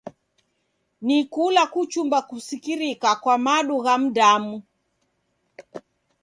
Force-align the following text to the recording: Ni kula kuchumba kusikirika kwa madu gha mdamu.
Ni 1.01 1.17
kula 1.33 1.63
kuchumba 1.73 2.19
kusikirika 2.27 3.09
kwa 3.21 3.35
madu 3.45 3.77
gha 3.85 3.95
mdamu. 4.03 4.55